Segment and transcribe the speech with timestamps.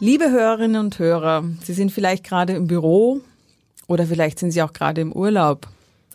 [0.00, 3.20] Liebe Hörerinnen und Hörer, Sie sind vielleicht gerade im Büro
[3.88, 5.66] oder vielleicht sind Sie auch gerade im Urlaub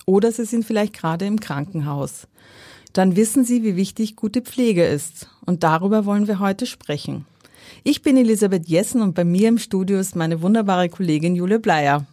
[0.05, 2.27] oder Sie sind vielleicht gerade im Krankenhaus.
[2.93, 5.27] Dann wissen Sie, wie wichtig gute Pflege ist.
[5.45, 7.25] Und darüber wollen wir heute sprechen.
[7.83, 12.05] Ich bin Elisabeth Jessen und bei mir im Studio ist meine wunderbare Kollegin Jule Bleier.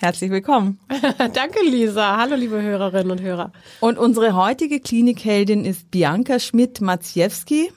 [0.00, 0.80] Herzlich willkommen.
[1.32, 2.18] Danke, Lisa.
[2.18, 3.52] Hallo, liebe Hörerinnen und Hörer.
[3.80, 7.72] Und unsere heutige Klinikheldin ist Bianca Schmidt-Maciewski.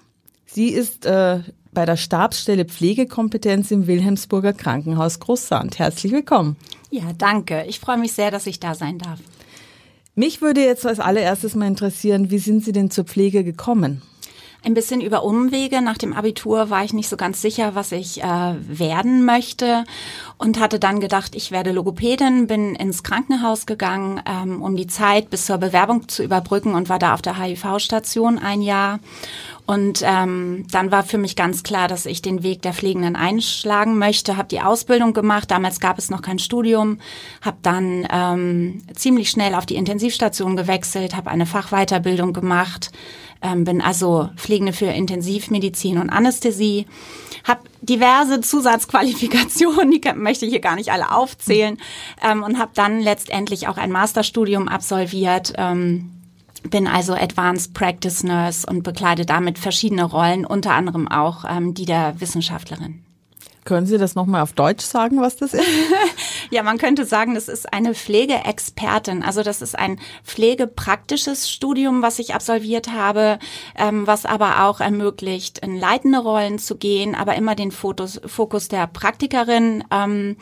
[0.46, 1.40] Sie ist äh,
[1.74, 5.80] bei der Stabsstelle Pflegekompetenz im Wilhelmsburger Krankenhaus Großsand.
[5.80, 6.56] Herzlich willkommen.
[6.90, 7.66] Ja, danke.
[7.68, 9.20] Ich freue mich sehr, dass ich da sein darf.
[10.16, 14.04] Mich würde jetzt als allererstes mal interessieren, wie sind Sie denn zur Pflege gekommen?
[14.66, 15.82] Ein bisschen über Umwege.
[15.82, 19.84] Nach dem Abitur war ich nicht so ganz sicher, was ich äh, werden möchte
[20.38, 25.30] und hatte dann gedacht, ich werde Logopädin, bin ins Krankenhaus gegangen, ähm, um die Zeit
[25.30, 29.00] bis zur Bewerbung zu überbrücken und war da auf der HIV-Station ein Jahr
[29.66, 33.98] und ähm, dann war für mich ganz klar, dass ich den Weg der Pflegenden einschlagen
[33.98, 34.36] möchte.
[34.36, 35.52] Habe die Ausbildung gemacht.
[35.52, 37.00] Damals gab es noch kein Studium.
[37.42, 41.16] Habe dann ähm, ziemlich schnell auf die Intensivstation gewechselt.
[41.16, 42.92] Habe eine Fachweiterbildung gemacht.
[43.42, 46.86] Ähm, bin also Pflegende für Intensivmedizin und Anästhesie.
[47.46, 51.78] Habe diverse Zusatzqualifikationen, die möchte ich hier gar nicht alle aufzählen.
[52.22, 55.54] Ähm, und habe dann letztendlich auch ein Masterstudium absolviert.
[55.58, 56.10] Ähm,
[56.70, 61.86] bin also Advanced Practice Nurse und bekleide damit verschiedene Rollen, unter anderem auch ähm, die
[61.86, 63.04] der Wissenschaftlerin.
[63.66, 65.66] Können Sie das nochmal auf Deutsch sagen, was das ist?
[66.50, 69.24] ja, man könnte sagen, das ist eine Pflegeexpertin.
[69.24, 73.40] Also das ist ein pflegepraktisches Studium, was ich absolviert habe,
[73.78, 78.68] ähm, was aber auch ermöglicht, in leitende Rollen zu gehen, aber immer den Fokus, Fokus
[78.68, 80.36] der Praktikerin ähm,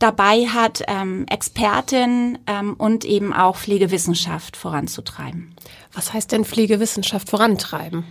[0.00, 5.54] dabei hat, ähm, Expertin ähm, und eben auch Pflegewissenschaft voranzutreiben.
[5.92, 8.04] Was heißt denn Pflegewissenschaft vorantreiben?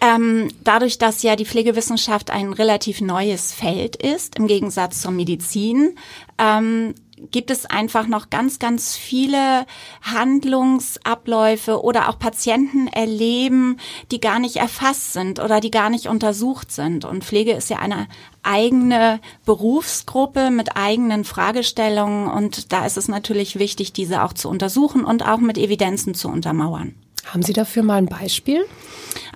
[0.00, 5.96] Ähm, dadurch, dass ja die Pflegewissenschaft ein relativ neues Feld ist, im Gegensatz zur Medizin,
[6.38, 6.94] ähm,
[7.30, 9.66] gibt es einfach noch ganz, ganz viele
[10.02, 13.78] Handlungsabläufe oder auch Patienten erleben,
[14.10, 17.04] die gar nicht erfasst sind oder die gar nicht untersucht sind.
[17.04, 18.06] Und Pflege ist ja eine
[18.42, 25.04] eigene Berufsgruppe mit eigenen Fragestellungen und da ist es natürlich wichtig, diese auch zu untersuchen
[25.04, 26.94] und auch mit Evidenzen zu untermauern.
[27.26, 28.64] Haben Sie dafür mal ein Beispiel?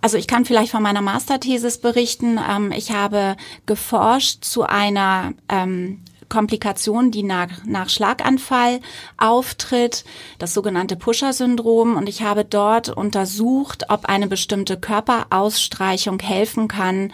[0.01, 2.39] Also ich kann vielleicht von meiner Masterthesis berichten.
[2.39, 3.37] Ähm, ich habe
[3.67, 8.81] geforscht zu einer ähm, Komplikation, die nach, nach Schlaganfall
[9.19, 10.05] auftritt,
[10.39, 11.97] das sogenannte Pusher-Syndrom.
[11.97, 17.13] Und ich habe dort untersucht, ob eine bestimmte Körperausstreichung helfen kann,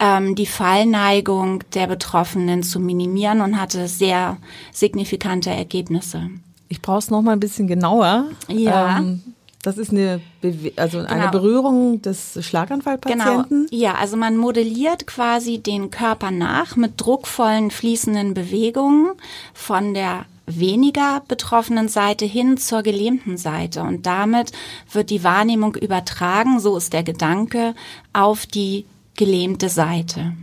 [0.00, 4.36] ähm, die Fallneigung der Betroffenen zu minimieren und hatte sehr
[4.72, 6.28] signifikante Ergebnisse.
[6.68, 8.26] Ich brauche es noch mal ein bisschen genauer.
[8.48, 8.98] Ja.
[8.98, 9.22] Ähm,
[9.66, 11.30] das ist eine, Bewe also eine genau.
[11.32, 13.66] Berührung des Schlaganfallpatienten?
[13.66, 13.82] Genau.
[13.82, 19.10] Ja, also man modelliert quasi den Körper nach mit druckvollen, fließenden Bewegungen
[19.54, 23.82] von der weniger betroffenen Seite hin zur gelähmten Seite.
[23.82, 24.52] Und damit
[24.92, 27.74] wird die Wahrnehmung übertragen, so ist der Gedanke,
[28.12, 30.34] auf die gelähmte Seite.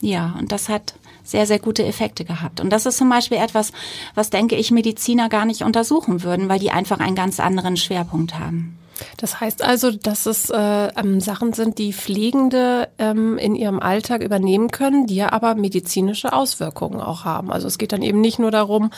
[0.00, 0.94] Ja, und das hat
[1.26, 2.60] sehr, sehr gute Effekte gehabt.
[2.60, 3.72] Und das ist zum Beispiel etwas,
[4.14, 8.38] was, denke ich, Mediziner gar nicht untersuchen würden, weil die einfach einen ganz anderen Schwerpunkt
[8.38, 8.78] haben.
[9.18, 14.22] Das heißt also, dass es äh, ähm, Sachen sind, die Pflegende ähm, in ihrem Alltag
[14.22, 17.52] übernehmen können, die ja aber medizinische Auswirkungen auch haben.
[17.52, 18.90] Also es geht dann eben nicht nur darum,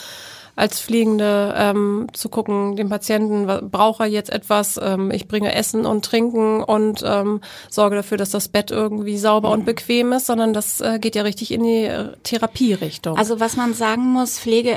[0.58, 5.87] als Pflegende ähm, zu gucken, dem Patienten, braucht er jetzt etwas, ähm, ich bringe Essen
[5.87, 7.40] und Trinken und ähm,
[7.70, 11.22] sorge dafür, dass das Bett irgendwie sauber und bequem ist, sondern das äh, geht ja
[11.22, 13.16] richtig in die äh, Therapierichtung.
[13.16, 14.76] Also was man sagen muss, Pflege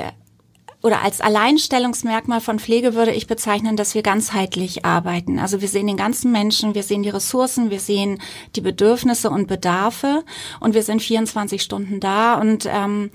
[0.84, 5.40] oder als Alleinstellungsmerkmal von Pflege würde ich bezeichnen, dass wir ganzheitlich arbeiten.
[5.40, 8.20] Also wir sehen den ganzen Menschen, wir sehen die Ressourcen, wir sehen
[8.56, 10.24] die Bedürfnisse und Bedarfe
[10.60, 13.12] und wir sind 24 Stunden da und ähm,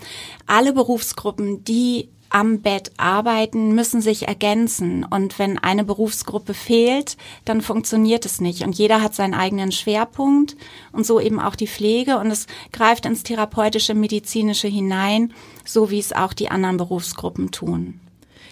[0.47, 5.05] alle Berufsgruppen, die am Bett arbeiten, müssen sich ergänzen.
[5.09, 7.17] Und wenn eine Berufsgruppe fehlt,
[7.47, 8.63] dann funktioniert es nicht.
[8.63, 10.55] Und jeder hat seinen eigenen Schwerpunkt
[10.93, 12.19] und so eben auch die Pflege.
[12.19, 15.33] Und es greift ins therapeutische, medizinische hinein,
[15.65, 18.01] so wie es auch die anderen Berufsgruppen tun.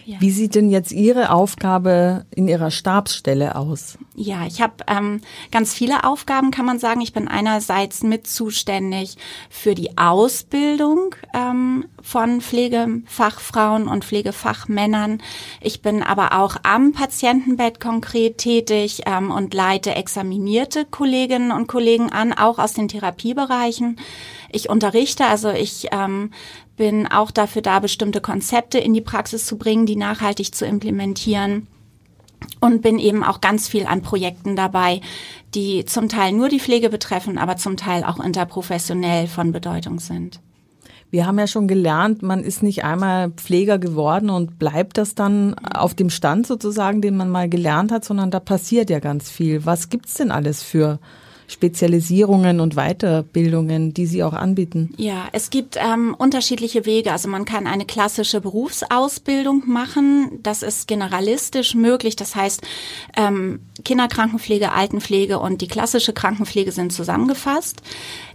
[0.07, 0.19] Ja.
[0.19, 3.99] Wie sieht denn jetzt Ihre Aufgabe in Ihrer Stabsstelle aus?
[4.17, 5.21] Ja, ich habe ähm,
[5.51, 7.01] ganz viele Aufgaben, kann man sagen.
[7.01, 9.17] Ich bin einerseits mit zuständig
[9.51, 15.21] für die Ausbildung ähm, von Pflegefachfrauen und Pflegefachmännern.
[15.61, 22.13] Ich bin aber auch am Patientenbett konkret tätig ähm, und leite examinierte Kolleginnen und Kollegen
[22.13, 23.99] an, auch aus den Therapiebereichen.
[24.53, 26.31] Ich unterrichte, also ich ähm,
[26.77, 31.67] bin auch dafür da, bestimmte Konzepte in die Praxis zu bringen, die nachhaltig zu implementieren
[32.61, 35.01] und bin eben auch ganz viel an Projekten dabei,
[35.55, 40.41] die zum Teil nur die Pflege betreffen, aber zum Teil auch interprofessionell von Bedeutung sind.
[41.11, 45.55] Wir haben ja schon gelernt, man ist nicht einmal Pfleger geworden und bleibt das dann
[45.59, 49.65] auf dem Stand sozusagen, den man mal gelernt hat, sondern da passiert ja ganz viel.
[49.65, 50.99] Was gibt's denn alles für
[51.47, 54.95] Spezialisierungen und Weiterbildungen, die Sie auch anbieten?
[54.97, 57.13] Ja, es gibt ähm, unterschiedliche Wege.
[57.13, 60.39] Also man kann eine klassische Berufsausbildung machen.
[60.43, 62.17] Das ist generalistisch möglich.
[62.17, 62.63] Das heißt,
[63.17, 67.83] ähm, Kinderkrankenpflege, Altenpflege und die klassische Krankenpflege sind zusammengefasst.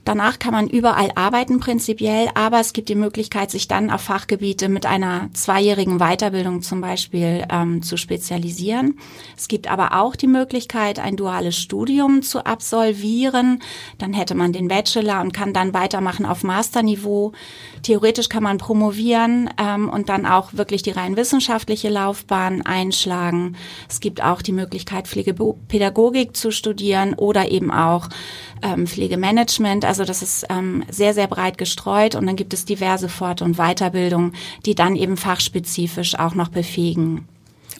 [0.05, 4.69] Danach kann man überall arbeiten prinzipiell, aber es gibt die Möglichkeit, sich dann auf Fachgebiete
[4.69, 8.97] mit einer zweijährigen Weiterbildung zum Beispiel ähm, zu spezialisieren.
[9.37, 13.61] Es gibt aber auch die Möglichkeit, ein duales Studium zu absolvieren.
[13.97, 17.33] Dann hätte man den Bachelor und kann dann weitermachen auf Masterniveau.
[17.83, 23.55] Theoretisch kann man promovieren ähm, und dann auch wirklich die rein wissenschaftliche Laufbahn einschlagen.
[23.87, 28.09] Es gibt auch die Möglichkeit, Pflegepädagogik zu studieren oder eben auch
[28.61, 29.85] ähm, Pflegemanagement.
[29.89, 33.57] Also das ist ähm, sehr, sehr breit gestreut und dann gibt es diverse Fort- und
[33.57, 34.33] Weiterbildungen,
[34.67, 37.27] die dann eben fachspezifisch auch noch befähigen.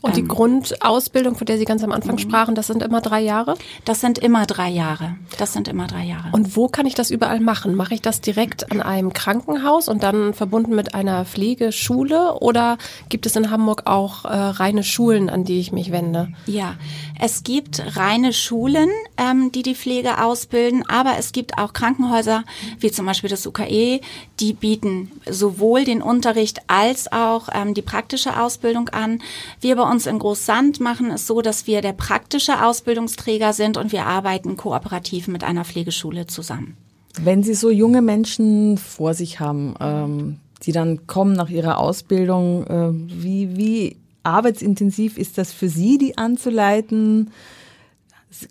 [0.02, 2.20] Und die ähm, Grundausbildung, von der Sie ganz am Anfang mhm.
[2.20, 3.56] sprachen, das sind immer drei Jahre?
[3.86, 5.16] Das sind immer drei Jahre.
[5.38, 6.30] Das sind immer drei Jahre.
[6.32, 7.76] Und wo kann ich das überall machen?
[7.76, 12.36] Mache ich das direkt an einem Krankenhaus und dann verbunden mit einer Pflegeschule?
[12.40, 12.78] Oder
[13.10, 16.30] gibt es in Hamburg auch äh, reine Schulen, an die ich mich wende?
[16.46, 16.76] Ja,
[17.20, 22.44] es gibt reine Schulen, ähm, die die Pflege ausbilden, aber es gibt auch Krankenhäuser,
[22.80, 24.00] wie zum Beispiel das UKE,
[24.40, 29.22] die bieten sowohl den Unterricht als auch ähm, die praktische Ausbildung an.
[29.60, 33.94] Wir bei uns in Großsand machen es so, dass wir der praktische Ausbildungsträger sind und
[33.94, 36.76] wir arbeiten kooperativ mit einer Pflegeschule zusammen.
[37.22, 42.68] Wenn Sie so junge Menschen vor sich haben, ähm, die dann kommen nach ihrer Ausbildung,
[42.68, 47.32] äh, wie, wie arbeitsintensiv ist das für Sie, die anzuleiten?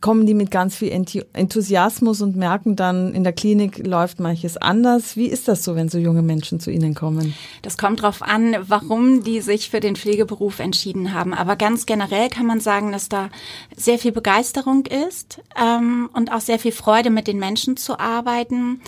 [0.00, 0.90] Kommen die mit ganz viel
[1.32, 5.16] Enthusiasmus und merken dann, in der Klinik läuft manches anders.
[5.16, 7.34] Wie ist das so, wenn so junge Menschen zu Ihnen kommen?
[7.62, 11.34] Das kommt darauf an, warum die sich für den Pflegeberuf entschieden haben.
[11.34, 13.30] Aber ganz generell kann man sagen, dass da
[13.76, 18.80] sehr viel Begeisterung ist ähm, und auch sehr viel Freude, mit den Menschen zu arbeiten.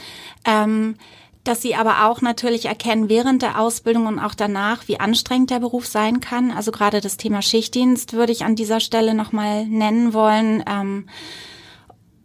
[0.45, 0.97] Ähm,
[1.45, 5.61] dass sie aber auch natürlich erkennen während der Ausbildung und auch danach, wie anstrengend der
[5.61, 6.51] Beruf sein kann.
[6.51, 10.63] Also gerade das Thema Schichtdienst würde ich an dieser Stelle nochmal nennen wollen.
[10.67, 11.07] Ähm,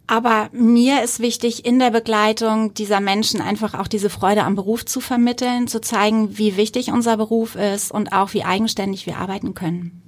[0.06, 4.84] aber mir ist wichtig, in der Begleitung dieser Menschen einfach auch diese Freude am Beruf
[4.84, 9.54] zu vermitteln, zu zeigen, wie wichtig unser Beruf ist und auch wie eigenständig wir arbeiten
[9.54, 10.05] können.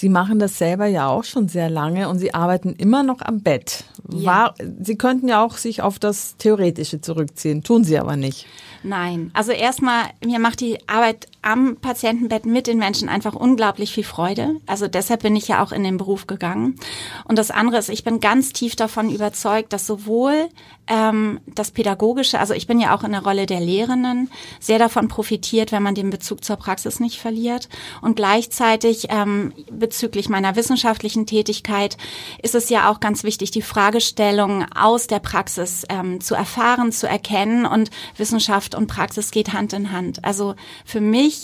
[0.00, 3.40] Sie machen das selber ja auch schon sehr lange und Sie arbeiten immer noch am
[3.40, 3.82] Bett.
[4.08, 4.26] Ja.
[4.26, 8.46] War, Sie könnten ja auch sich auf das Theoretische zurückziehen, tun Sie aber nicht.
[8.84, 14.04] Nein, also erstmal, mir macht die Arbeit am Patientenbett mit den Menschen einfach unglaublich viel
[14.04, 14.56] Freude.
[14.66, 16.76] Also deshalb bin ich ja auch in den Beruf gegangen.
[17.24, 20.50] Und das andere ist, ich bin ganz tief davon überzeugt, dass sowohl
[20.88, 25.08] ähm, das Pädagogische, also ich bin ja auch in der Rolle der Lehrenden, sehr davon
[25.08, 27.70] profitiert, wenn man den Bezug zur Praxis nicht verliert.
[28.02, 31.96] Und gleichzeitig ähm, bezüglich meiner wissenschaftlichen Tätigkeit
[32.42, 37.08] ist es ja auch ganz wichtig, die Fragestellung aus der Praxis ähm, zu erfahren, zu
[37.08, 37.64] erkennen.
[37.64, 40.22] Und Wissenschaft und Praxis geht Hand in Hand.
[40.26, 41.37] Also für mich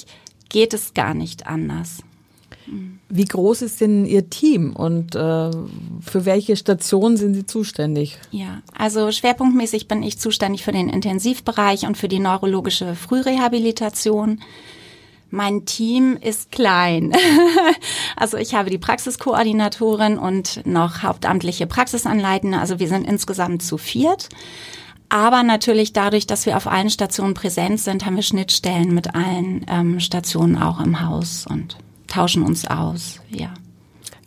[0.49, 1.99] geht es gar nicht anders.
[3.09, 5.51] Wie groß ist denn Ihr Team und äh,
[6.01, 8.19] für welche Stationen sind Sie zuständig?
[8.31, 14.41] Ja, also schwerpunktmäßig bin ich zuständig für den Intensivbereich und für die neurologische Frührehabilitation.
[15.31, 17.13] Mein Team ist klein.
[18.17, 22.59] also ich habe die Praxiskoordinatorin und noch hauptamtliche Praxisanleitende.
[22.59, 24.29] Also wir sind insgesamt zu viert.
[25.15, 29.65] Aber natürlich dadurch, dass wir auf allen Stationen präsent sind, haben wir Schnittstellen mit allen
[29.69, 31.77] ähm, Stationen auch im Haus und
[32.09, 33.55] tauschen uns aus, ja.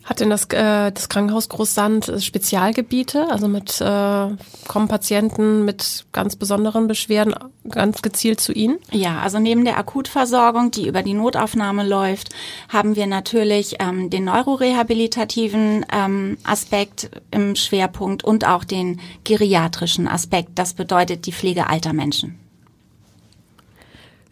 [0.08, 3.30] Hat denn das, äh, das Krankenhaus Großsand Spezialgebiete?
[3.30, 4.28] Also mit äh,
[4.66, 7.34] kommen Patienten mit ganz besonderen Beschwerden
[7.68, 8.78] ganz gezielt zu Ihnen?
[8.90, 12.30] Ja, also neben der Akutversorgung, die über die Notaufnahme läuft,
[12.70, 20.52] haben wir natürlich ähm, den neurorehabilitativen ähm, Aspekt im Schwerpunkt und auch den geriatrischen Aspekt.
[20.54, 22.47] Das bedeutet die Pflege alter Menschen.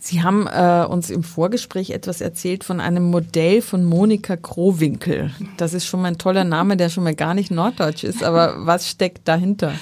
[0.06, 5.32] Sie haben äh, uns im Vorgespräch etwas erzählt von einem Modell von Monika Krowinkel.
[5.56, 8.54] Das ist schon mal ein toller Name, der schon mal gar nicht norddeutsch ist, aber
[8.64, 9.72] was steckt dahinter?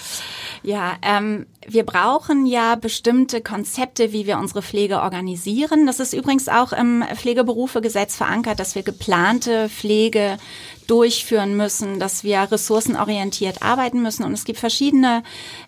[0.64, 5.86] Ja, ähm, wir brauchen ja bestimmte Konzepte, wie wir unsere Pflege organisieren.
[5.86, 10.38] Das ist übrigens auch im Pflegeberufegesetz verankert, dass wir geplante Pflege
[10.86, 14.24] durchführen müssen, dass wir ressourcenorientiert arbeiten müssen.
[14.24, 15.22] Und es gibt verschiedene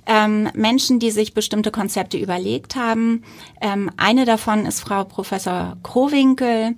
[0.07, 3.23] ähm, Menschen, die sich bestimmte Konzepte überlegt haben.
[3.61, 6.75] Ähm, eine davon ist Frau Professor Krowinkel.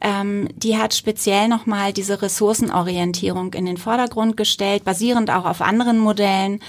[0.00, 5.98] Ähm, die hat speziell nochmal diese Ressourcenorientierung in den Vordergrund gestellt, basierend auch auf anderen
[5.98, 6.60] Modellen.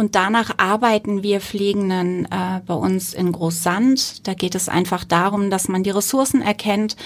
[0.00, 4.26] Und danach arbeiten wir Pflegenden äh, bei uns in Großsand.
[4.26, 6.96] Da geht es einfach darum, dass man die Ressourcen erkennt,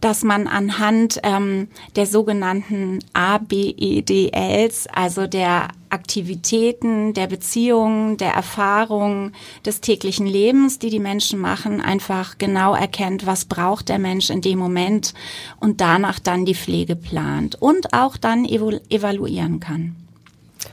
[0.00, 9.32] dass man anhand ähm, der sogenannten ABEDLs, also der Aktivitäten, der Beziehungen, der Erfahrungen
[9.66, 14.42] des täglichen Lebens, die die Menschen machen, einfach genau erkennt, was braucht der Mensch in
[14.42, 15.12] dem Moment
[15.58, 19.96] und danach dann die Pflege plant und auch dann evaluieren kann.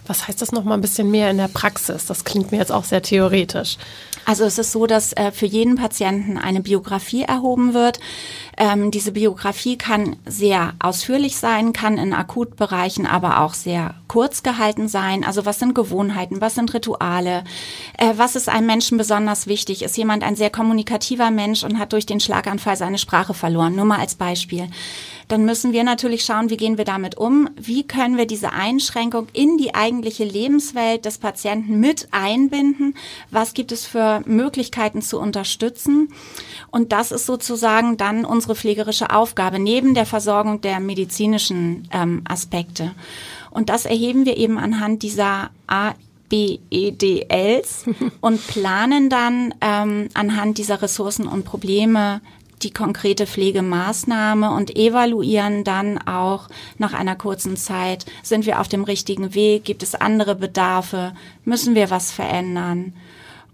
[0.08, 2.06] Was heißt das noch mal ein bisschen mehr in der Praxis?
[2.06, 3.78] Das klingt mir jetzt auch sehr theoretisch.
[4.26, 8.00] Also es ist so, dass äh, für jeden Patienten eine Biografie erhoben wird.
[8.56, 14.88] Ähm, diese Biografie kann sehr ausführlich sein, kann in Akutbereichen aber auch sehr kurz gehalten
[14.88, 15.24] sein.
[15.24, 17.44] Also was sind Gewohnheiten, was sind Rituale,
[17.98, 19.82] äh, was ist einem Menschen besonders wichtig?
[19.82, 23.76] Ist jemand ein sehr kommunikativer Mensch und hat durch den Schlaganfall seine Sprache verloren?
[23.76, 24.70] Nur mal als Beispiel
[25.32, 27.50] dann müssen wir natürlich schauen, wie gehen wir damit um?
[27.56, 32.96] Wie können wir diese Einschränkung in die eigentliche Lebenswelt des Patienten mit einbinden?
[33.30, 36.10] Was gibt es für Möglichkeiten zu unterstützen?
[36.70, 42.92] Und das ist sozusagen dann unsere pflegerische Aufgabe neben der Versorgung der medizinischen ähm, Aspekte.
[43.52, 45.94] Und das erheben wir eben anhand dieser A
[46.28, 47.86] BEDLs
[48.22, 52.20] und planen dann ähm, anhand dieser Ressourcen und Probleme
[52.64, 58.84] die konkrete Pflegemaßnahme und evaluieren dann auch nach einer kurzen Zeit, sind wir auf dem
[58.84, 61.14] richtigen Weg, gibt es andere Bedarfe,
[61.46, 62.94] müssen wir was verändern.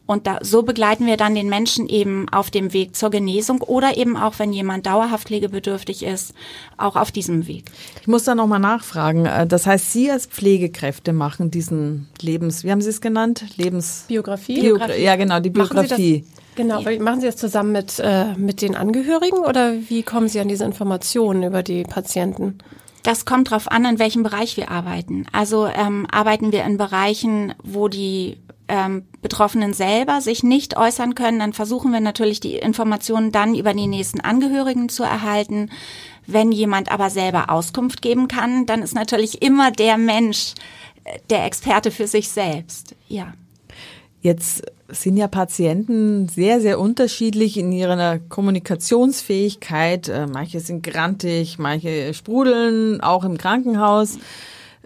[0.08, 3.98] Und da, so begleiten wir dann den Menschen eben auf dem Weg zur Genesung oder
[3.98, 6.34] eben auch, wenn jemand dauerhaft pflegebedürftig ist,
[6.78, 7.66] auch auf diesem Weg.
[8.02, 9.26] Ich muss da nochmal nachfragen.
[9.26, 13.44] Äh, das heißt, Sie als Pflegekräfte machen diesen Lebens, wie haben Sie es genannt?
[13.58, 14.62] Lebensbiografie?
[14.62, 15.04] Biografie.
[15.04, 16.24] Ja, genau, die Biografie.
[16.58, 17.00] Genau, ja.
[17.00, 20.66] machen Sie das zusammen mit, äh, mit den Angehörigen oder wie kommen Sie an diese
[20.66, 22.58] Informationen über die Patienten?
[23.04, 25.28] Das kommt darauf an, in welchem Bereich wir arbeiten.
[25.32, 28.38] Also ähm, arbeiten wir in Bereichen, wo die
[28.68, 33.74] ähm, Betroffenen selber sich nicht äußern können, dann versuchen wir natürlich die Informationen dann über
[33.74, 35.70] die nächsten Angehörigen zu erhalten.
[36.26, 40.56] Wenn jemand aber selber Auskunft geben kann, dann ist natürlich immer der Mensch
[41.04, 42.96] äh, der Experte für sich selbst.
[43.08, 43.34] Ja.
[44.22, 50.10] Jetzt sind ja Patienten sehr, sehr unterschiedlich in ihrer Kommunikationsfähigkeit.
[50.10, 54.18] Äh, manche sind grantig, manche sprudeln, auch im Krankenhaus.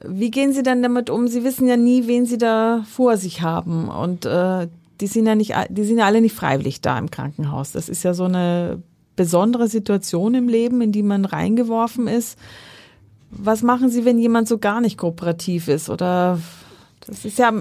[0.03, 1.27] Wie gehen Sie dann damit um?
[1.27, 3.87] Sie wissen ja nie, wen Sie da vor sich haben.
[3.87, 4.67] Und äh,
[4.99, 7.71] die sind ja nicht, die sind ja alle nicht freiwillig da im Krankenhaus.
[7.71, 8.81] Das ist ja so eine
[9.15, 12.37] besondere Situation im Leben, in die man reingeworfen ist.
[13.29, 15.89] Was machen Sie, wenn jemand so gar nicht kooperativ ist?
[15.89, 16.39] Oder
[17.05, 17.53] das ist ja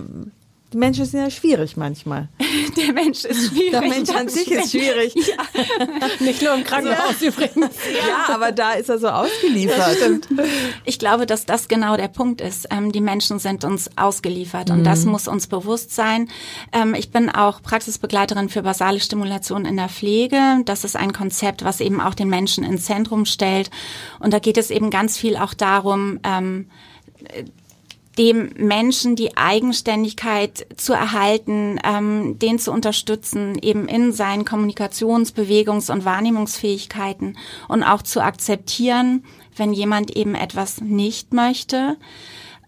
[0.73, 2.29] die Menschen sind ja schwierig manchmal.
[2.77, 3.71] Der Mensch ist schwierig.
[3.73, 5.15] Der Mensch an sich ist schwierig.
[5.15, 5.67] Ja.
[6.21, 7.29] Nicht nur im Krankenhaus ja.
[7.29, 7.77] übrigens.
[7.91, 10.29] Ja, aber da ist er so ausgeliefert.
[10.85, 12.69] Ich glaube, dass das genau der Punkt ist.
[12.71, 14.85] Ähm, die Menschen sind uns ausgeliefert und mhm.
[14.85, 16.29] das muss uns bewusst sein.
[16.73, 20.63] Ähm, ich bin auch Praxisbegleiterin für basale Stimulation in der Pflege.
[20.65, 23.71] Das ist ein Konzept, was eben auch den Menschen ins Zentrum stellt.
[24.21, 26.67] Und da geht es eben ganz viel auch darum, ähm,
[28.21, 35.91] dem Menschen die Eigenständigkeit zu erhalten, ähm, den zu unterstützen, eben in seinen Kommunikations-, Bewegungs-
[35.91, 39.25] und Wahrnehmungsfähigkeiten und auch zu akzeptieren,
[39.57, 41.97] wenn jemand eben etwas nicht möchte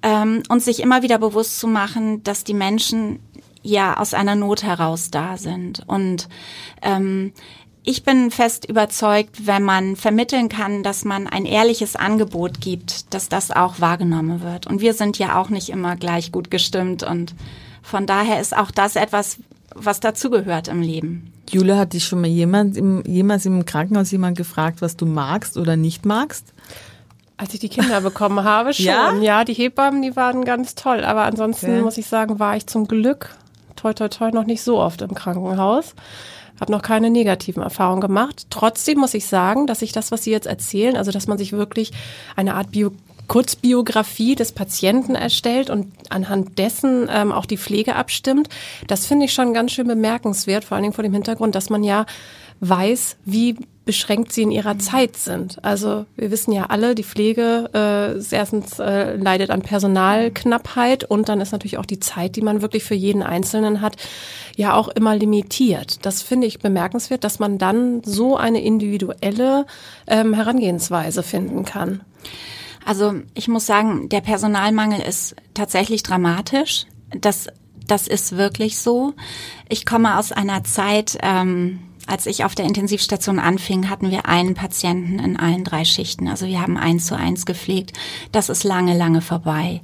[0.02, 3.18] ähm, und sich immer wieder bewusst zu machen, dass die Menschen
[3.62, 5.82] ja aus einer Not heraus da sind.
[5.86, 6.30] Und
[6.80, 7.34] ähm,
[7.84, 13.28] ich bin fest überzeugt, wenn man vermitteln kann, dass man ein ehrliches Angebot gibt, dass
[13.28, 14.66] das auch wahrgenommen wird.
[14.66, 17.34] Und wir sind ja auch nicht immer gleich gut gestimmt und
[17.82, 19.38] von daher ist auch das etwas,
[19.74, 21.32] was dazugehört im Leben.
[21.50, 25.56] Jule, hat dich schon mal jemand im, jemals im Krankenhaus jemand gefragt, was du magst
[25.56, 26.52] oder nicht magst?
[27.36, 28.84] Als ich die Kinder bekommen habe, schon.
[28.84, 29.14] Ja?
[29.14, 31.02] ja, die Hebammen, die waren ganz toll.
[31.02, 31.82] Aber ansonsten okay.
[31.82, 33.34] muss ich sagen, war ich zum Glück
[33.82, 35.94] toi toi toi noch nicht so oft im Krankenhaus
[36.62, 38.46] habe noch keine negativen Erfahrungen gemacht.
[38.48, 41.52] Trotzdem muss ich sagen, dass ich das, was Sie jetzt erzählen, also dass man sich
[41.52, 41.92] wirklich
[42.36, 42.92] eine Art Bio
[43.28, 48.48] Kurzbiografie des Patienten erstellt und anhand dessen ähm, auch die Pflege abstimmt.
[48.88, 51.82] Das finde ich schon ganz schön bemerkenswert, vor allen Dingen vor dem Hintergrund, dass man
[51.82, 52.04] ja
[52.60, 55.64] weiß, wie beschränkt sie in ihrer Zeit sind.
[55.64, 61.40] Also wir wissen ja alle, die Pflege äh, erstens äh, leidet an Personalknappheit und dann
[61.40, 63.96] ist natürlich auch die Zeit, die man wirklich für jeden Einzelnen hat,
[64.56, 66.04] ja auch immer limitiert.
[66.06, 69.66] Das finde ich bemerkenswert, dass man dann so eine individuelle
[70.06, 72.02] ähm, Herangehensweise finden kann.
[72.84, 76.86] Also ich muss sagen, der Personalmangel ist tatsächlich dramatisch.
[77.20, 77.48] Das,
[77.86, 79.14] das ist wirklich so.
[79.68, 84.54] Ich komme aus einer Zeit, ähm, als ich auf der Intensivstation anfing, hatten wir einen
[84.54, 86.28] Patienten in allen drei Schichten.
[86.28, 87.92] Also wir haben eins zu eins gepflegt.
[88.32, 89.80] Das ist lange, lange vorbei.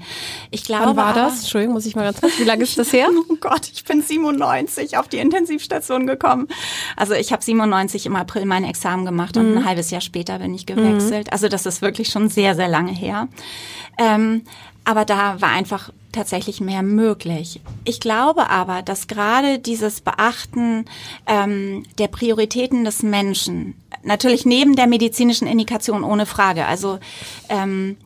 [0.50, 1.40] Ich glaube, Wann war das?
[1.40, 2.38] Entschuldigung, muss ich mal ganz kurz.
[2.38, 3.08] Wie lange ist das her?
[3.28, 6.48] oh Gott, ich bin 97 auf die Intensivstation gekommen.
[6.96, 9.58] Also ich habe 97 im April mein Examen gemacht und mhm.
[9.58, 11.26] ein halbes Jahr später bin ich gewechselt.
[11.26, 11.32] Mhm.
[11.32, 13.28] Also das ist wirklich schon sehr, sehr lange her.
[13.98, 14.42] Ähm,
[14.88, 17.60] aber da war einfach tatsächlich mehr möglich.
[17.84, 20.86] Ich glaube aber, dass gerade dieses Beachten
[21.26, 27.00] ähm, der Prioritäten des Menschen, natürlich neben der medizinischen Indikation ohne Frage, also
[27.50, 27.98] ähm,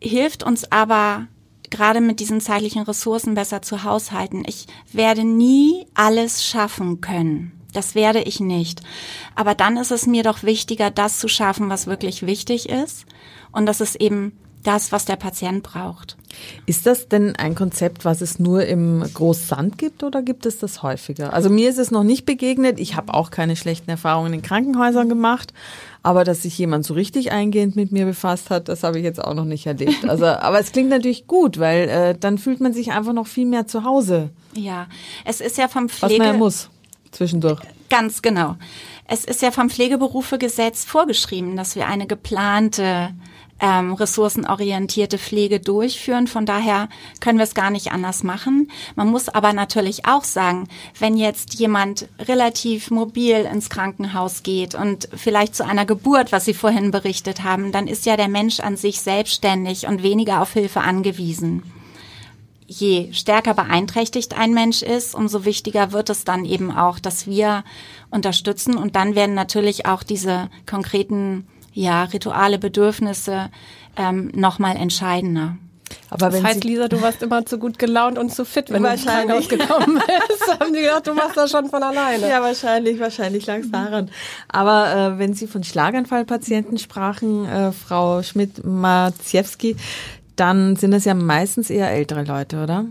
[0.00, 1.26] hilft uns aber
[1.68, 4.44] gerade mit diesen zeitlichen Ressourcen besser zu haushalten.
[4.46, 7.52] Ich werde nie alles schaffen können.
[7.74, 8.80] Das werde ich nicht.
[9.34, 13.04] Aber dann ist es mir doch wichtiger, das zu schaffen, was wirklich wichtig ist.
[13.52, 14.32] Und das ist eben
[14.66, 16.16] das, was der Patient braucht.
[16.66, 20.82] Ist das denn ein Konzept, was es nur im Großsand gibt oder gibt es das
[20.82, 21.32] häufiger?
[21.32, 22.80] Also mir ist es noch nicht begegnet.
[22.80, 25.54] Ich habe auch keine schlechten Erfahrungen in Krankenhäusern gemacht,
[26.02, 29.22] aber dass sich jemand so richtig eingehend mit mir befasst hat, das habe ich jetzt
[29.22, 30.08] auch noch nicht erlebt.
[30.08, 33.46] Also, aber es klingt natürlich gut, weil äh, dann fühlt man sich einfach noch viel
[33.46, 34.30] mehr zu Hause.
[34.54, 34.88] Ja,
[35.24, 36.70] es ist ja vom Pflege was man ja muss
[37.12, 37.60] zwischendurch.
[37.88, 38.56] Ganz genau.
[39.08, 43.10] Es ist ja vom Pflegeberufegesetz vorgeschrieben, dass wir eine geplante
[43.60, 46.26] ähm, ressourcenorientierte Pflege durchführen.
[46.26, 46.88] Von daher
[47.20, 48.70] können wir es gar nicht anders machen.
[48.94, 55.08] Man muss aber natürlich auch sagen, wenn jetzt jemand relativ mobil ins Krankenhaus geht und
[55.14, 58.76] vielleicht zu einer Geburt, was Sie vorhin berichtet haben, dann ist ja der Mensch an
[58.76, 61.62] sich selbstständig und weniger auf Hilfe angewiesen
[62.68, 67.64] je stärker beeinträchtigt ein Mensch ist, umso wichtiger wird es dann eben auch, dass wir
[68.10, 68.76] unterstützen.
[68.76, 73.50] Und dann werden natürlich auch diese konkreten ja, Rituale, Bedürfnisse
[73.96, 75.58] ähm, nochmal entscheidender.
[76.08, 78.88] Aber das heißt, Lisa, du warst immer zu gut gelaunt und zu fit, wenn du
[78.88, 80.60] ins Krankenhaus gekommen bist.
[80.60, 82.28] haben die gedacht, du machst das schon von alleine.
[82.28, 84.10] Ja, wahrscheinlich, wahrscheinlich lag es daran.
[84.48, 89.76] Aber äh, wenn Sie von Schlaganfallpatienten sprachen, äh, Frau Schmidt-Maciewski,
[90.34, 92.86] dann sind es ja meistens eher ältere Leute, oder?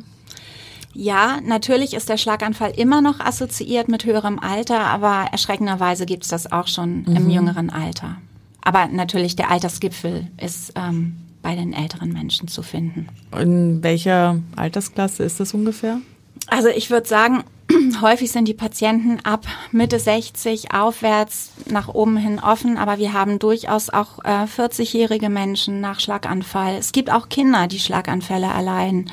[0.93, 6.29] Ja, natürlich ist der Schlaganfall immer noch assoziiert mit höherem Alter, aber erschreckenderweise gibt es
[6.29, 7.15] das auch schon mhm.
[7.15, 8.17] im jüngeren Alter.
[8.65, 13.07] Aber natürlich der Altersgipfel ist ähm, bei den älteren Menschen zu finden.
[13.39, 15.99] In welcher Altersklasse ist das ungefähr?
[16.47, 17.43] Also ich würde sagen,
[18.01, 23.37] häufig sind die Patienten ab Mitte 60 aufwärts nach oben hin offen, aber wir haben
[23.37, 26.75] durchaus auch äh, 40-jährige Menschen nach Schlaganfall.
[26.75, 29.11] Es gibt auch Kinder, die Schlaganfälle erleiden.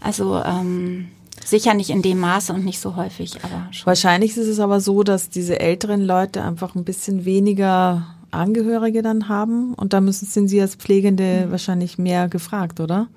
[0.00, 1.08] Also ähm,
[1.44, 3.86] sicher nicht in dem Maße und nicht so häufig, aber schon.
[3.86, 9.28] Wahrscheinlich ist es aber so, dass diese älteren Leute einfach ein bisschen weniger Angehörige dann
[9.28, 11.50] haben und da müssen sind Sie als Pflegende mhm.
[11.50, 13.08] wahrscheinlich mehr gefragt, oder?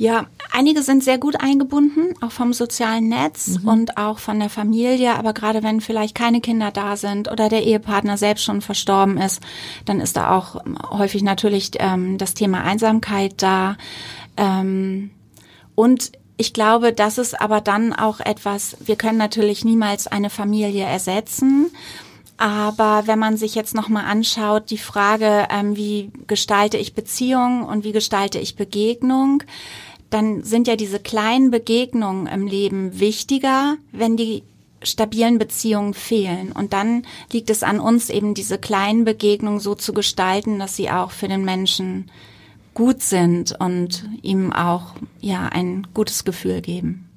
[0.00, 3.68] Ja, einige sind sehr gut eingebunden, auch vom sozialen Netz mhm.
[3.68, 5.14] und auch von der Familie.
[5.14, 9.42] Aber gerade wenn vielleicht keine Kinder da sind oder der Ehepartner selbst schon verstorben ist,
[9.84, 13.76] dann ist da auch häufig natürlich ähm, das Thema Einsamkeit da.
[14.38, 15.10] Ähm,
[15.74, 20.84] und ich glaube, das ist aber dann auch etwas, wir können natürlich niemals eine Familie
[20.86, 21.70] ersetzen.
[22.40, 27.84] Aber wenn man sich jetzt nochmal anschaut, die Frage, ähm, wie gestalte ich Beziehung und
[27.84, 29.42] wie gestalte ich Begegnung,
[30.08, 34.42] dann sind ja diese kleinen Begegnungen im Leben wichtiger, wenn die
[34.82, 36.52] stabilen Beziehungen fehlen.
[36.52, 40.90] Und dann liegt es an uns eben, diese kleinen Begegnungen so zu gestalten, dass sie
[40.90, 42.10] auch für den Menschen
[42.72, 47.09] gut sind und ihm auch, ja, ein gutes Gefühl geben.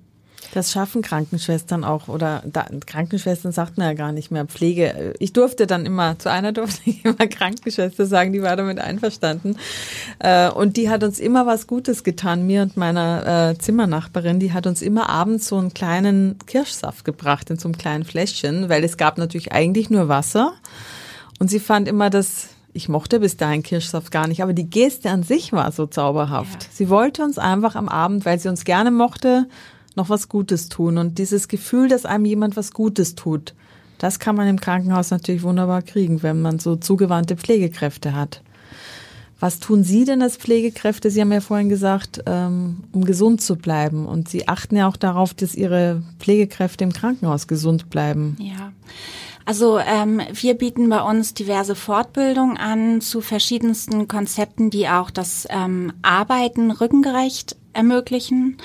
[0.54, 5.16] Das schaffen Krankenschwestern auch oder da, Krankenschwestern sagt man ja gar nicht mehr Pflege.
[5.18, 9.58] Ich durfte dann immer, zu einer durfte ich immer Krankenschwester sagen, die war damit einverstanden.
[10.20, 14.40] Äh, und die hat uns immer was Gutes getan, mir und meiner äh, Zimmernachbarin.
[14.40, 18.70] Die hat uns immer abends so einen kleinen Kirschsaft gebracht in so einem kleinen Fläschchen,
[18.70, 20.54] weil es gab natürlich eigentlich nur Wasser.
[21.40, 25.10] Und sie fand immer, dass ich mochte bis dahin Kirschsaft gar nicht, aber die Geste
[25.10, 26.64] an sich war so zauberhaft.
[26.64, 26.70] Ja.
[26.72, 29.48] Sie wollte uns einfach am Abend, weil sie uns gerne mochte,
[29.96, 30.98] noch was Gutes tun.
[30.98, 33.54] Und dieses Gefühl, dass einem jemand was Gutes tut,
[33.98, 38.42] das kann man im Krankenhaus natürlich wunderbar kriegen, wenn man so zugewandte Pflegekräfte hat.
[39.40, 41.10] Was tun Sie denn als Pflegekräfte?
[41.10, 44.06] Sie haben ja vorhin gesagt, ähm, um gesund zu bleiben.
[44.06, 48.38] Und Sie achten ja auch darauf, dass Ihre Pflegekräfte im Krankenhaus gesund bleiben.
[48.40, 48.72] Ja.
[49.46, 55.48] Also ähm, wir bieten bei uns diverse Fortbildungen an zu verschiedensten Konzepten, die auch das
[55.50, 58.58] ähm, Arbeiten rückengerecht ermöglichen.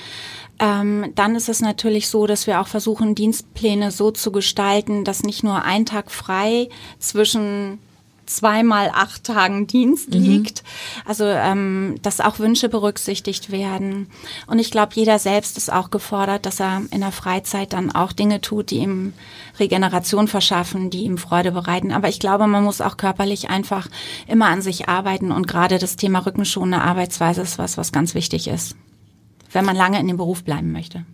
[0.59, 5.23] Ähm, dann ist es natürlich so, dass wir auch versuchen, Dienstpläne so zu gestalten, dass
[5.23, 7.79] nicht nur ein Tag frei zwischen
[8.29, 10.21] zweimal acht Tagen Dienst mhm.
[10.21, 10.63] liegt.
[11.05, 14.07] Also ähm, dass auch Wünsche berücksichtigt werden.
[14.47, 18.11] Und ich glaube, jeder selbst ist auch gefordert, dass er in der Freizeit dann auch
[18.11, 19.13] Dinge tut, die ihm
[19.59, 21.91] Regeneration verschaffen, die ihm Freude bereiten.
[21.91, 23.87] Aber ich glaube, man muss auch körperlich einfach
[24.27, 25.31] immer an sich arbeiten.
[25.31, 28.75] Und gerade das Thema rückenschonende Arbeitsweise ist was, was ganz wichtig ist,
[29.51, 31.05] wenn man lange in dem Beruf bleiben möchte.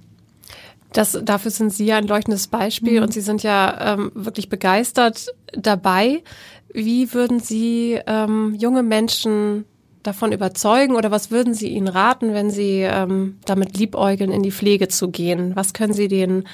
[0.95, 3.03] Das, dafür sind Sie ja ein leuchtendes Beispiel mhm.
[3.03, 6.23] und Sie sind ja ähm, wirklich begeistert dabei.
[6.71, 9.65] Wie würden Sie ähm, junge Menschen
[10.03, 14.53] davon überzeugen oder was würden Sie ihnen raten, wenn Sie ähm, damit liebäugeln, in die
[14.53, 15.53] Pflege zu gehen?
[15.58, 16.47] Was können Sie denen,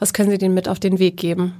[0.00, 1.54] was können Sie denen mit auf den Weg geben?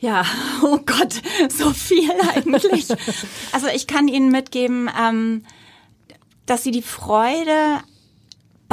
[0.00, 0.24] Ja,
[0.62, 2.88] oh Gott, so viel eigentlich.
[3.52, 5.42] also ich kann Ihnen mitgeben, ähm,
[6.46, 7.80] dass Sie die Freude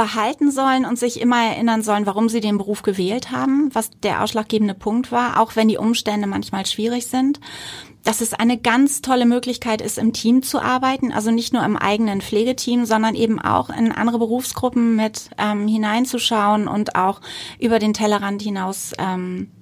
[0.02, 4.24] behalten sollen und sich immer erinnern sollen, warum sie den Beruf gewählt haben, was der
[4.24, 7.38] ausschlaggebende Punkt war, auch wenn die Umstände manchmal schwierig sind.
[8.02, 11.76] Dass es eine ganz tolle Möglichkeit ist, im Team zu arbeiten, also nicht nur im
[11.76, 17.20] eigenen Pflegeteam, sondern eben auch in andere Berufsgruppen mit ähm, hineinzuschauen und auch
[17.60, 19.52] über den Tellerrand hinaus ähm,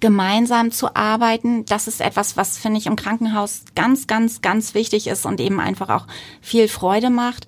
[0.00, 1.64] gemeinsam zu arbeiten.
[1.64, 5.60] Das ist etwas, was finde ich im Krankenhaus ganz, ganz, ganz wichtig ist und eben
[5.60, 6.06] einfach auch
[6.40, 7.46] viel Freude macht.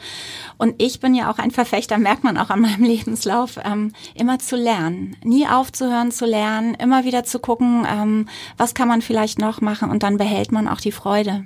[0.59, 4.39] Und ich bin ja auch ein Verfechter, merkt man auch an meinem Lebenslauf, ähm, immer
[4.39, 9.39] zu lernen, nie aufzuhören zu lernen, immer wieder zu gucken, ähm, was kann man vielleicht
[9.39, 11.45] noch machen und dann behält man auch die Freude.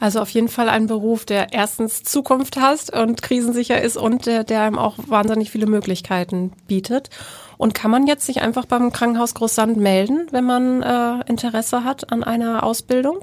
[0.00, 4.44] Also auf jeden Fall ein Beruf, der erstens Zukunft hast und krisensicher ist und der,
[4.44, 7.10] der einem auch wahnsinnig viele Möglichkeiten bietet.
[7.60, 12.10] Und kann man jetzt sich einfach beim Krankenhaus Großsand melden, wenn man äh, Interesse hat
[12.10, 13.22] an einer Ausbildung?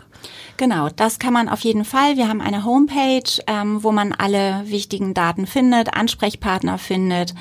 [0.58, 2.18] Genau, das kann man auf jeden Fall.
[2.18, 7.34] Wir haben eine Homepage, ähm, wo man alle wichtigen Daten findet, Ansprechpartner findet.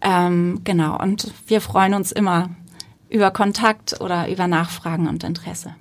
[0.00, 2.48] Ähm, genau, und wir freuen uns immer
[3.10, 5.74] über Kontakt oder über Nachfragen und Interesse.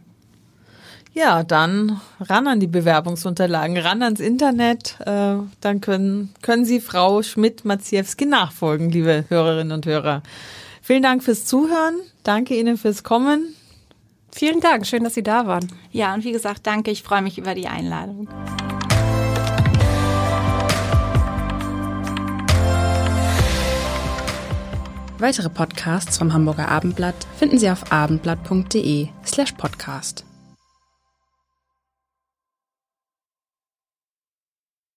[1.13, 4.95] Ja, dann ran an die Bewerbungsunterlagen, ran ans Internet.
[5.02, 10.22] Äh, dann können, können Sie Frau Schmidt-Maciewski nachfolgen, liebe Hörerinnen und Hörer.
[10.82, 11.95] Vielen Dank fürs Zuhören.
[12.24, 13.56] Danke Ihnen fürs Kommen.
[14.32, 14.86] Vielen Dank.
[14.86, 15.72] Schön, dass Sie da waren.
[15.91, 16.91] Ja, und wie gesagt, danke.
[16.91, 18.30] Ich freue mich über die Einladung.
[25.17, 30.24] Weitere Podcasts vom Hamburger Abendblatt finden Sie auf abendblatt.de slash podcast.